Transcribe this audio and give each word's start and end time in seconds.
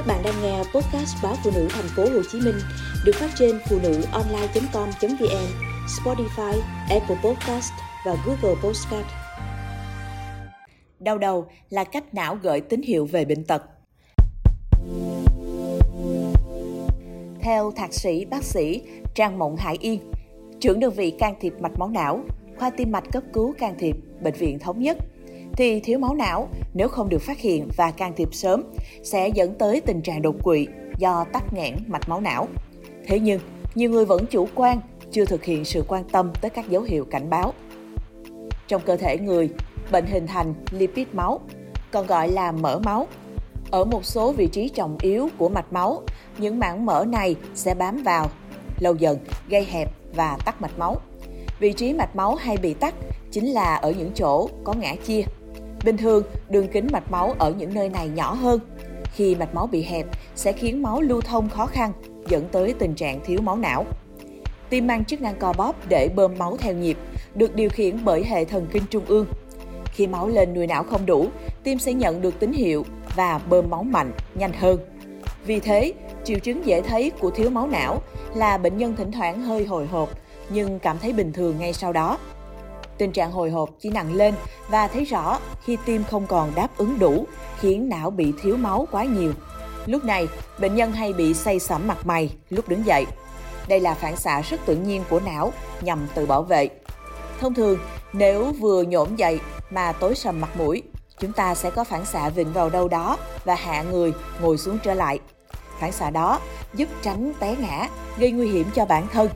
Các 0.00 0.06
bạn 0.06 0.22
đang 0.24 0.42
nghe 0.42 0.58
podcast 0.58 1.16
báo 1.22 1.34
phụ 1.44 1.50
nữ 1.54 1.68
thành 1.70 1.84
phố 1.96 2.02
Hồ 2.02 2.22
Chí 2.32 2.40
Minh 2.40 2.54
được 3.04 3.12
phát 3.14 3.30
trên 3.38 3.58
phụ 3.68 3.78
nữ 3.82 4.02
online.com.vn, 4.12 5.46
Spotify, 5.86 6.60
Apple 6.90 7.16
Podcast 7.24 7.72
và 8.06 8.16
Google 8.26 8.60
Podcast. 8.62 9.06
Đau 10.98 11.18
đầu 11.18 11.46
là 11.70 11.84
cách 11.84 12.14
não 12.14 12.38
gửi 12.42 12.60
tín 12.60 12.82
hiệu 12.82 13.06
về 13.06 13.24
bệnh 13.24 13.44
tật. 13.44 13.62
Theo 17.40 17.72
thạc 17.76 17.92
sĩ 17.92 18.24
bác 18.24 18.44
sĩ 18.44 18.82
Trang 19.14 19.38
Mộng 19.38 19.56
Hải 19.56 19.76
Yên, 19.80 20.00
trưởng 20.60 20.80
đơn 20.80 20.92
vị 20.92 21.10
can 21.10 21.34
thiệp 21.40 21.54
mạch 21.60 21.78
máu 21.78 21.88
não, 21.88 22.20
khoa 22.58 22.70
tim 22.70 22.92
mạch 22.92 23.12
cấp 23.12 23.22
cứu 23.32 23.54
can 23.58 23.74
thiệp, 23.78 23.96
bệnh 24.20 24.34
viện 24.34 24.58
thống 24.58 24.82
nhất, 24.82 24.98
thì 25.56 25.80
thiếu 25.80 25.98
máu 25.98 26.14
não 26.14 26.48
nếu 26.74 26.88
không 26.88 27.08
được 27.08 27.22
phát 27.22 27.38
hiện 27.38 27.68
và 27.76 27.90
can 27.90 28.12
thiệp 28.16 28.34
sớm 28.34 28.62
sẽ 29.02 29.28
dẫn 29.28 29.54
tới 29.54 29.80
tình 29.80 30.02
trạng 30.02 30.22
đột 30.22 30.36
quỵ 30.42 30.66
do 30.98 31.24
tắc 31.32 31.52
nghẽn 31.52 31.76
mạch 31.86 32.08
máu 32.08 32.20
não. 32.20 32.48
Thế 33.06 33.20
nhưng, 33.20 33.40
nhiều 33.74 33.90
người 33.90 34.04
vẫn 34.04 34.26
chủ 34.26 34.48
quan, 34.54 34.80
chưa 35.10 35.24
thực 35.24 35.44
hiện 35.44 35.64
sự 35.64 35.84
quan 35.88 36.04
tâm 36.04 36.32
tới 36.40 36.50
các 36.50 36.70
dấu 36.70 36.82
hiệu 36.82 37.04
cảnh 37.04 37.30
báo. 37.30 37.52
Trong 38.68 38.82
cơ 38.86 38.96
thể 38.96 39.18
người, 39.18 39.50
bệnh 39.92 40.06
hình 40.06 40.26
thành 40.26 40.54
lipid 40.70 41.06
máu, 41.12 41.40
còn 41.90 42.06
gọi 42.06 42.28
là 42.28 42.52
mỡ 42.52 42.78
máu. 42.78 43.06
Ở 43.70 43.84
một 43.84 44.04
số 44.04 44.32
vị 44.32 44.46
trí 44.46 44.68
trọng 44.68 44.96
yếu 45.00 45.28
của 45.38 45.48
mạch 45.48 45.72
máu, 45.72 46.02
những 46.38 46.58
mảng 46.58 46.86
mỡ 46.86 47.04
này 47.08 47.36
sẽ 47.54 47.74
bám 47.74 48.02
vào, 48.02 48.28
lâu 48.80 48.94
dần 48.94 49.18
gây 49.48 49.64
hẹp 49.64 49.90
và 50.14 50.38
tắc 50.44 50.62
mạch 50.62 50.78
máu. 50.78 50.96
Vị 51.60 51.72
trí 51.72 51.92
mạch 51.92 52.16
máu 52.16 52.34
hay 52.34 52.56
bị 52.56 52.74
tắc 52.74 52.94
chính 53.30 53.46
là 53.46 53.74
ở 53.74 53.90
những 53.90 54.10
chỗ 54.14 54.48
có 54.64 54.72
ngã 54.72 54.94
chia. 54.94 55.22
Bình 55.84 55.96
thường, 55.96 56.22
đường 56.48 56.68
kính 56.68 56.86
mạch 56.92 57.10
máu 57.10 57.34
ở 57.38 57.50
những 57.50 57.74
nơi 57.74 57.88
này 57.88 58.08
nhỏ 58.08 58.32
hơn. 58.34 58.60
Khi 59.14 59.34
mạch 59.34 59.54
máu 59.54 59.66
bị 59.66 59.82
hẹp 59.82 60.06
sẽ 60.36 60.52
khiến 60.52 60.82
máu 60.82 61.00
lưu 61.00 61.20
thông 61.20 61.48
khó 61.48 61.66
khăn, 61.66 61.92
dẫn 62.28 62.48
tới 62.52 62.74
tình 62.78 62.94
trạng 62.94 63.20
thiếu 63.24 63.40
máu 63.40 63.56
não. 63.56 63.86
Tim 64.70 64.86
mang 64.86 65.04
chức 65.04 65.20
năng 65.20 65.34
co 65.38 65.52
bóp 65.52 65.88
để 65.88 66.08
bơm 66.08 66.38
máu 66.38 66.56
theo 66.56 66.72
nhịp, 66.72 66.96
được 67.34 67.54
điều 67.54 67.70
khiển 67.70 68.04
bởi 68.04 68.24
hệ 68.24 68.44
thần 68.44 68.66
kinh 68.72 68.82
trung 68.90 69.04
ương. 69.06 69.26
Khi 69.84 70.06
máu 70.06 70.28
lên 70.28 70.54
nuôi 70.54 70.66
não 70.66 70.82
không 70.82 71.06
đủ, 71.06 71.26
tim 71.62 71.78
sẽ 71.78 71.92
nhận 71.92 72.22
được 72.22 72.40
tín 72.40 72.52
hiệu 72.52 72.84
và 73.16 73.40
bơm 73.48 73.70
máu 73.70 73.82
mạnh, 73.82 74.12
nhanh 74.34 74.52
hơn. 74.52 74.78
Vì 75.46 75.60
thế, 75.60 75.92
triệu 76.24 76.38
chứng 76.38 76.66
dễ 76.66 76.80
thấy 76.80 77.10
của 77.10 77.30
thiếu 77.30 77.50
máu 77.50 77.66
não 77.66 78.02
là 78.34 78.58
bệnh 78.58 78.76
nhân 78.78 78.96
thỉnh 78.96 79.12
thoảng 79.12 79.42
hơi 79.42 79.64
hồi 79.64 79.86
hộp 79.86 80.08
nhưng 80.50 80.78
cảm 80.78 80.98
thấy 80.98 81.12
bình 81.12 81.32
thường 81.32 81.58
ngay 81.58 81.72
sau 81.72 81.92
đó. 81.92 82.18
Tình 83.00 83.12
trạng 83.12 83.32
hồi 83.32 83.50
hộp 83.50 83.70
chỉ 83.78 83.90
nặng 83.90 84.14
lên 84.14 84.34
và 84.68 84.88
thấy 84.88 85.04
rõ 85.04 85.38
khi 85.64 85.76
tim 85.84 86.04
không 86.10 86.26
còn 86.26 86.52
đáp 86.54 86.68
ứng 86.76 86.98
đủ, 86.98 87.26
khiến 87.58 87.88
não 87.88 88.10
bị 88.10 88.32
thiếu 88.42 88.56
máu 88.56 88.88
quá 88.90 89.04
nhiều. 89.04 89.32
Lúc 89.86 90.04
này, 90.04 90.28
bệnh 90.58 90.74
nhân 90.74 90.92
hay 90.92 91.12
bị 91.12 91.34
say 91.34 91.58
sẩm 91.58 91.86
mặt 91.86 92.06
mày 92.06 92.30
lúc 92.50 92.68
đứng 92.68 92.86
dậy. 92.86 93.06
Đây 93.68 93.80
là 93.80 93.94
phản 93.94 94.16
xạ 94.16 94.40
rất 94.40 94.60
tự 94.66 94.76
nhiên 94.76 95.04
của 95.10 95.20
não 95.20 95.52
nhằm 95.80 96.06
tự 96.14 96.26
bảo 96.26 96.42
vệ. 96.42 96.68
Thông 97.40 97.54
thường, 97.54 97.78
nếu 98.12 98.52
vừa 98.52 98.82
nhổm 98.82 99.16
dậy 99.16 99.40
mà 99.70 99.92
tối 99.92 100.14
sầm 100.14 100.40
mặt 100.40 100.56
mũi, 100.56 100.82
chúng 101.18 101.32
ta 101.32 101.54
sẽ 101.54 101.70
có 101.70 101.84
phản 101.84 102.04
xạ 102.04 102.28
vịnh 102.28 102.52
vào 102.52 102.70
đâu 102.70 102.88
đó 102.88 103.16
và 103.44 103.54
hạ 103.54 103.82
người 103.82 104.12
ngồi 104.40 104.58
xuống 104.58 104.78
trở 104.82 104.94
lại. 104.94 105.18
Phản 105.78 105.92
xạ 105.92 106.10
đó 106.10 106.40
giúp 106.74 106.88
tránh 107.02 107.32
té 107.38 107.56
ngã, 107.60 107.88
gây 108.18 108.30
nguy 108.30 108.48
hiểm 108.48 108.66
cho 108.74 108.84
bản 108.84 109.06
thân. 109.12 109.28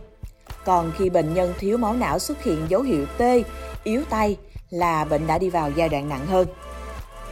Còn 0.65 0.93
khi 0.99 1.11
bệnh 1.11 1.35
nhân 1.35 1.55
thiếu 1.59 1.77
máu 1.77 1.95
não 1.95 2.19
xuất 2.19 2.43
hiện 2.43 2.67
dấu 2.69 2.83
hiệu 2.83 3.07
tê, 3.19 3.43
yếu 3.85 4.03
tay 4.11 4.37
là 4.71 5.05
bệnh 5.05 5.27
đã 5.27 5.39
đi 5.39 5.51
vào 5.51 5.71
giai 5.71 5.89
đoạn 5.89 6.09
nặng 6.09 6.27
hơn. 6.27 6.47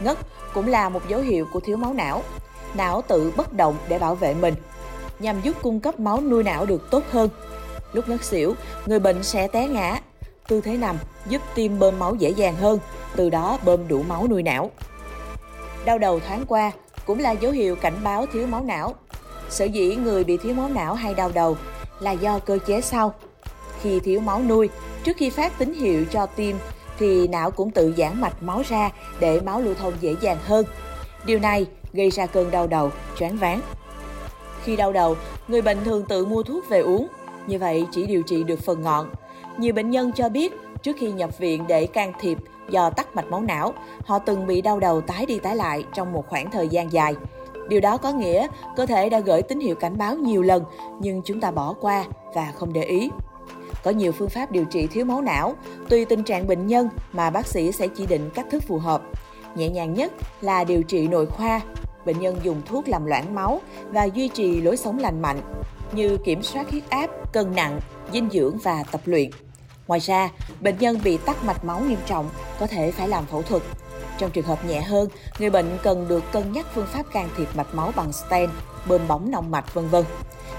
Ngất 0.03 0.17
cũng 0.53 0.67
là 0.67 0.89
một 0.89 1.01
dấu 1.07 1.21
hiệu 1.21 1.47
của 1.53 1.59
thiếu 1.59 1.77
máu 1.77 1.93
não. 1.93 2.23
Não 2.73 3.01
tự 3.01 3.33
bất 3.35 3.53
động 3.53 3.77
để 3.87 3.99
bảo 3.99 4.15
vệ 4.15 4.33
mình, 4.33 4.53
nhằm 5.19 5.41
giúp 5.41 5.55
cung 5.61 5.79
cấp 5.79 5.99
máu 5.99 6.21
nuôi 6.21 6.43
não 6.43 6.65
được 6.65 6.89
tốt 6.91 7.03
hơn. 7.11 7.29
Lúc 7.93 8.09
ngất 8.09 8.23
xỉu, 8.23 8.55
người 8.85 8.99
bệnh 8.99 9.23
sẽ 9.23 9.47
té 9.47 9.67
ngã. 9.67 9.99
Tư 10.47 10.61
thế 10.61 10.77
nằm 10.77 10.97
giúp 11.27 11.41
tim 11.55 11.79
bơm 11.79 11.99
máu 11.99 12.15
dễ 12.15 12.29
dàng 12.29 12.55
hơn, 12.55 12.79
từ 13.15 13.29
đó 13.29 13.57
bơm 13.65 13.87
đủ 13.87 14.03
máu 14.03 14.27
nuôi 14.29 14.43
não. 14.43 14.71
Đau 15.85 15.97
đầu 15.97 16.19
thoáng 16.19 16.45
qua 16.47 16.71
cũng 17.05 17.19
là 17.19 17.31
dấu 17.31 17.51
hiệu 17.51 17.75
cảnh 17.75 18.03
báo 18.03 18.25
thiếu 18.33 18.47
máu 18.47 18.63
não. 18.63 18.95
Sở 19.49 19.65
dĩ 19.65 19.95
người 19.95 20.23
bị 20.23 20.37
thiếu 20.37 20.53
máu 20.53 20.69
não 20.69 20.93
hay 20.93 21.13
đau 21.13 21.31
đầu 21.33 21.57
là 21.99 22.11
do 22.11 22.39
cơ 22.39 22.57
chế 22.65 22.81
sau. 22.81 23.13
Khi 23.81 23.99
thiếu 23.99 24.19
máu 24.19 24.41
nuôi, 24.43 24.69
trước 25.03 25.17
khi 25.17 25.29
phát 25.29 25.57
tín 25.57 25.73
hiệu 25.73 26.05
cho 26.11 26.25
tim 26.25 26.57
thì 26.99 27.27
não 27.27 27.51
cũng 27.51 27.71
tự 27.71 27.93
giãn 27.97 28.21
mạch 28.21 28.43
máu 28.43 28.61
ra 28.69 28.91
để 29.19 29.39
máu 29.39 29.61
lưu 29.61 29.73
thông 29.73 29.93
dễ 30.01 30.15
dàng 30.21 30.37
hơn. 30.43 30.65
Điều 31.25 31.39
này 31.39 31.65
gây 31.93 32.09
ra 32.09 32.25
cơn 32.25 32.51
đau 32.51 32.67
đầu, 32.67 32.91
choáng 33.19 33.37
váng. 33.37 33.61
Khi 34.63 34.75
đau 34.75 34.91
đầu, 34.91 35.15
người 35.47 35.61
bệnh 35.61 35.83
thường 35.83 36.05
tự 36.09 36.25
mua 36.25 36.43
thuốc 36.43 36.69
về 36.69 36.79
uống, 36.79 37.07
như 37.47 37.59
vậy 37.59 37.85
chỉ 37.91 38.05
điều 38.05 38.21
trị 38.21 38.43
được 38.43 38.59
phần 38.59 38.81
ngọn. 38.81 39.09
Nhiều 39.57 39.73
bệnh 39.73 39.89
nhân 39.89 40.11
cho 40.15 40.29
biết 40.29 40.53
trước 40.83 40.95
khi 40.99 41.11
nhập 41.11 41.37
viện 41.37 41.63
để 41.67 41.85
can 41.85 42.13
thiệp 42.21 42.37
do 42.69 42.89
tắc 42.89 43.15
mạch 43.15 43.25
máu 43.29 43.41
não, 43.41 43.73
họ 44.05 44.19
từng 44.19 44.47
bị 44.47 44.61
đau 44.61 44.79
đầu 44.79 45.01
tái 45.01 45.25
đi 45.25 45.39
tái 45.39 45.55
lại 45.55 45.85
trong 45.93 46.13
một 46.13 46.29
khoảng 46.29 46.51
thời 46.51 46.67
gian 46.67 46.91
dài. 46.91 47.15
Điều 47.69 47.81
đó 47.81 47.97
có 47.97 48.11
nghĩa 48.11 48.47
cơ 48.75 48.85
thể 48.85 49.09
đã 49.09 49.19
gửi 49.19 49.41
tín 49.41 49.59
hiệu 49.59 49.75
cảnh 49.75 49.97
báo 49.97 50.15
nhiều 50.15 50.41
lần 50.41 50.63
nhưng 50.99 51.21
chúng 51.25 51.39
ta 51.39 51.51
bỏ 51.51 51.73
qua 51.81 52.05
và 52.33 52.51
không 52.55 52.73
để 52.73 52.83
ý. 52.83 53.09
Có 53.83 53.91
nhiều 53.91 54.11
phương 54.11 54.29
pháp 54.29 54.51
điều 54.51 54.65
trị 54.65 54.87
thiếu 54.87 55.05
máu 55.05 55.21
não, 55.21 55.53
tùy 55.89 56.05
tình 56.05 56.23
trạng 56.23 56.47
bệnh 56.47 56.67
nhân 56.67 56.89
mà 57.11 57.29
bác 57.29 57.47
sĩ 57.47 57.71
sẽ 57.71 57.87
chỉ 57.87 58.05
định 58.05 58.29
cách 58.33 58.45
thức 58.51 58.63
phù 58.63 58.77
hợp. 58.77 59.01
Nhẹ 59.55 59.69
nhàng 59.69 59.93
nhất 59.93 60.11
là 60.41 60.63
điều 60.63 60.83
trị 60.83 61.07
nội 61.07 61.25
khoa, 61.25 61.61
bệnh 62.05 62.19
nhân 62.19 62.37
dùng 62.43 62.61
thuốc 62.65 62.87
làm 62.87 63.05
loãng 63.05 63.35
máu 63.35 63.61
và 63.89 64.03
duy 64.03 64.27
trì 64.27 64.61
lối 64.61 64.77
sống 64.77 64.99
lành 64.99 65.21
mạnh 65.21 65.41
như 65.91 66.17
kiểm 66.17 66.43
soát 66.43 66.71
huyết 66.71 66.89
áp, 66.89 67.33
cân 67.33 67.55
nặng, 67.55 67.79
dinh 68.13 68.29
dưỡng 68.31 68.57
và 68.57 68.83
tập 68.91 69.01
luyện. 69.05 69.29
Ngoài 69.87 69.99
ra, 69.99 70.29
bệnh 70.61 70.77
nhân 70.79 70.99
bị 71.03 71.17
tắc 71.17 71.45
mạch 71.45 71.65
máu 71.65 71.79
nghiêm 71.79 71.99
trọng 72.05 72.29
có 72.59 72.67
thể 72.67 72.91
phải 72.91 73.07
làm 73.07 73.25
phẫu 73.25 73.41
thuật. 73.41 73.63
Trong 74.17 74.31
trường 74.31 74.45
hợp 74.45 74.65
nhẹ 74.65 74.81
hơn, 74.81 75.09
người 75.39 75.49
bệnh 75.49 75.77
cần 75.83 76.07
được 76.07 76.23
cân 76.31 76.51
nhắc 76.51 76.65
phương 76.75 76.87
pháp 76.87 77.03
can 77.13 77.29
thiệp 77.37 77.47
mạch 77.55 77.75
máu 77.75 77.91
bằng 77.95 78.13
stent, 78.13 78.49
bơm 78.87 79.07
bóng 79.07 79.31
nòng 79.31 79.51
mạch 79.51 79.73
vân 79.73 79.87
vân. 79.87 80.05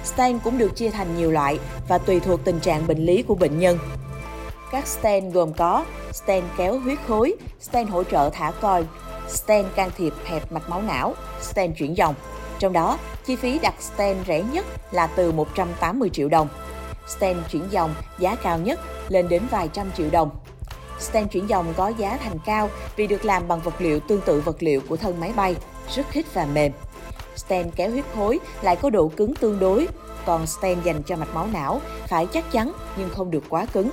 Stent 0.04 0.42
cũng 0.44 0.58
được 0.58 0.76
chia 0.76 0.90
thành 0.90 1.16
nhiều 1.16 1.30
loại 1.30 1.58
và 1.88 1.98
tùy 1.98 2.20
thuộc 2.20 2.40
tình 2.44 2.60
trạng 2.60 2.86
bệnh 2.86 3.06
lý 3.06 3.22
của 3.22 3.34
bệnh 3.34 3.58
nhân. 3.58 3.78
Các 4.72 4.86
stent 4.86 5.32
gồm 5.32 5.52
có 5.52 5.84
stent 6.12 6.44
kéo 6.56 6.78
huyết 6.78 6.98
khối, 7.08 7.34
stent 7.60 7.90
hỗ 7.90 8.04
trợ 8.04 8.30
thả 8.32 8.50
coi, 8.60 8.84
stent 9.28 9.66
can 9.74 9.90
thiệp 9.96 10.12
hẹp 10.24 10.52
mạch 10.52 10.68
máu 10.68 10.82
não, 10.82 11.14
stent 11.40 11.76
chuyển 11.76 11.96
dòng. 11.96 12.14
Trong 12.58 12.72
đó, 12.72 12.98
chi 13.26 13.36
phí 13.36 13.58
đặt 13.58 13.74
stent 13.80 14.26
rẻ 14.26 14.42
nhất 14.52 14.66
là 14.90 15.06
từ 15.06 15.32
180 15.32 16.10
triệu 16.12 16.28
đồng. 16.28 16.48
Stent 17.06 17.36
chuyển 17.50 17.62
dòng 17.70 17.94
giá 18.18 18.34
cao 18.34 18.58
nhất 18.58 18.80
lên 19.08 19.28
đến 19.28 19.42
vài 19.50 19.68
trăm 19.72 19.90
triệu 19.96 20.10
đồng. 20.10 20.30
Stent 20.98 21.30
chuyển 21.30 21.48
dòng 21.48 21.74
có 21.76 21.88
giá 21.88 22.18
thành 22.24 22.38
cao 22.46 22.70
vì 22.96 23.06
được 23.06 23.24
làm 23.24 23.48
bằng 23.48 23.60
vật 23.60 23.74
liệu 23.78 24.00
tương 24.00 24.20
tự 24.20 24.40
vật 24.40 24.62
liệu 24.62 24.80
của 24.88 24.96
thân 24.96 25.20
máy 25.20 25.32
bay, 25.36 25.56
rất 25.94 26.06
khít 26.10 26.34
và 26.34 26.46
mềm. 26.54 26.72
Stent 27.36 27.76
kéo 27.76 27.90
huyết 27.90 28.04
khối 28.16 28.40
lại 28.62 28.76
có 28.76 28.90
độ 28.90 29.08
cứng 29.08 29.34
tương 29.34 29.58
đối, 29.58 29.88
còn 30.26 30.46
stent 30.46 30.84
dành 30.84 31.02
cho 31.02 31.16
mạch 31.16 31.34
máu 31.34 31.46
não 31.52 31.80
phải 32.08 32.26
chắc 32.26 32.52
chắn 32.52 32.72
nhưng 32.96 33.08
không 33.10 33.30
được 33.30 33.44
quá 33.48 33.66
cứng. 33.72 33.90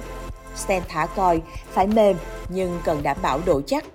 Stent 0.55 0.83
thả 0.87 1.05
coi 1.05 1.41
phải 1.71 1.87
mềm 1.87 2.17
nhưng 2.49 2.79
cần 2.83 3.03
đảm 3.03 3.17
bảo 3.21 3.39
độ 3.45 3.61
chắc. 3.67 3.85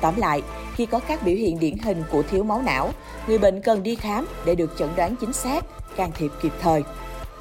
Tóm 0.00 0.16
lại, 0.16 0.42
khi 0.74 0.86
có 0.86 0.98
các 0.98 1.22
biểu 1.22 1.34
hiện 1.34 1.58
điển 1.58 1.78
hình 1.78 2.04
của 2.12 2.22
thiếu 2.22 2.42
máu 2.42 2.62
não, 2.62 2.90
người 3.26 3.38
bệnh 3.38 3.62
cần 3.62 3.82
đi 3.82 3.94
khám 3.94 4.26
để 4.44 4.54
được 4.54 4.74
chẩn 4.78 4.88
đoán 4.96 5.16
chính 5.16 5.32
xác, 5.32 5.64
can 5.96 6.12
thiệp 6.12 6.30
kịp 6.42 6.52
thời. 6.60 6.82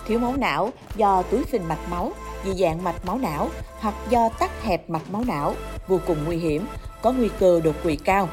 Thiếu 0.08 0.20
máu 0.20 0.34
não 0.38 0.72
do 0.96 1.22
túi 1.22 1.44
phình 1.44 1.68
mạch 1.68 1.90
máu, 1.90 2.12
dị 2.46 2.54
dạng 2.54 2.84
mạch 2.84 3.06
máu 3.06 3.18
não 3.18 3.50
hoặc 3.80 3.96
do 4.10 4.30
tắc 4.40 4.64
hẹp 4.64 4.90
mạch 4.90 5.12
máu 5.12 5.24
não 5.28 5.54
vô 5.88 6.00
cùng 6.08 6.18
nguy 6.26 6.38
hiểm, 6.38 6.66
có 7.02 7.12
nguy 7.12 7.30
cơ 7.40 7.62
đột 7.64 7.76
quỵ 7.84 7.96
cao. 7.96 8.30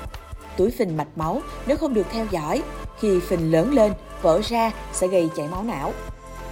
Túi 0.57 0.71
phình 0.71 0.97
mạch 0.97 1.19
máu 1.19 1.41
nếu 1.67 1.77
không 1.77 1.95
được 1.95 2.07
theo 2.13 2.27
dõi, 2.31 2.63
khi 3.01 3.21
phình 3.21 3.53
lớn 3.53 3.75
lên, 3.75 3.93
vỡ 4.23 4.41
ra 4.45 4.73
sẽ 4.93 5.07
gây 5.07 5.29
chảy 5.37 5.49
máu 5.49 5.63
não. 5.63 5.93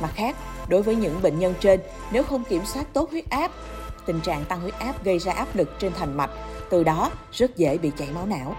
Mặt 0.00 0.10
khác, 0.14 0.36
đối 0.68 0.82
với 0.82 0.96
những 0.96 1.22
bệnh 1.22 1.38
nhân 1.38 1.54
trên, 1.60 1.80
nếu 2.12 2.22
không 2.22 2.44
kiểm 2.44 2.62
soát 2.66 2.84
tốt 2.92 3.10
huyết 3.10 3.30
áp, 3.30 3.50
tình 4.06 4.20
trạng 4.20 4.44
tăng 4.44 4.60
huyết 4.60 4.78
áp 4.78 5.04
gây 5.04 5.18
ra 5.18 5.32
áp 5.32 5.56
lực 5.56 5.70
trên 5.78 5.92
thành 5.98 6.16
mạch, 6.16 6.30
từ 6.70 6.84
đó 6.84 7.10
rất 7.32 7.56
dễ 7.56 7.78
bị 7.78 7.90
chảy 7.98 8.08
máu 8.14 8.26
não. 8.26 8.56